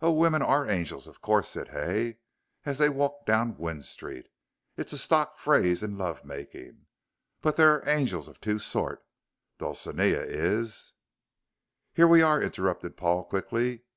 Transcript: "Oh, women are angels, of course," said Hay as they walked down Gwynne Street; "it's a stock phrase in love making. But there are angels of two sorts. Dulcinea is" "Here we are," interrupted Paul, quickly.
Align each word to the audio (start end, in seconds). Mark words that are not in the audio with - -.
"Oh, 0.00 0.12
women 0.12 0.40
are 0.40 0.70
angels, 0.70 1.08
of 1.08 1.20
course," 1.20 1.48
said 1.48 1.70
Hay 1.70 2.18
as 2.64 2.78
they 2.78 2.88
walked 2.88 3.26
down 3.26 3.54
Gwynne 3.54 3.82
Street; 3.82 4.28
"it's 4.76 4.92
a 4.92 4.98
stock 4.98 5.36
phrase 5.36 5.82
in 5.82 5.98
love 5.98 6.24
making. 6.24 6.86
But 7.42 7.56
there 7.56 7.74
are 7.74 7.88
angels 7.88 8.28
of 8.28 8.40
two 8.40 8.60
sorts. 8.60 9.02
Dulcinea 9.58 10.22
is" 10.22 10.92
"Here 11.96 12.06
we 12.06 12.22
are," 12.22 12.40
interrupted 12.40 12.96
Paul, 12.96 13.24
quickly. 13.24 13.82